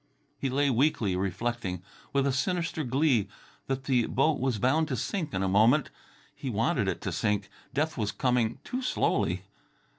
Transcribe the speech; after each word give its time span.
He 0.39 0.49
lay 0.49 0.71
weakly 0.71 1.15
reflecting, 1.15 1.83
with 2.11 2.25
a 2.25 2.33
sinister 2.33 2.83
glee, 2.83 3.29
that 3.67 3.83
the 3.83 4.07
boat 4.07 4.39
was 4.39 4.57
bound 4.57 4.87
to 4.87 4.95
sink 4.95 5.31
in 5.31 5.43
a 5.43 5.47
moment. 5.47 5.91
He 6.33 6.49
wanted 6.49 6.87
it 6.87 7.01
to 7.01 7.11
sink. 7.11 7.51
Death 7.71 7.99
was 7.99 8.11
coming 8.11 8.57
too 8.63 8.81
slowly. 8.81 9.43